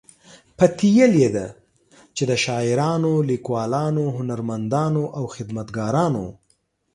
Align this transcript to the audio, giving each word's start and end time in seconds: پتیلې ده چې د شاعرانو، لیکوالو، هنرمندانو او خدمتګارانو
پتیلې 0.57 1.27
ده 1.35 1.47
چې 2.15 2.23
د 2.29 2.31
شاعرانو، 2.43 3.13
لیکوالو، 3.29 4.03
هنرمندانو 4.17 5.03
او 5.17 5.23
خدمتګارانو 5.35 6.25